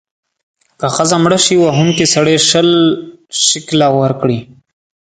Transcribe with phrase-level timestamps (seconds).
[0.79, 2.69] که ښځه مړه شي، وهونکی سړی شل
[3.47, 4.39] شِکِله ورکړي.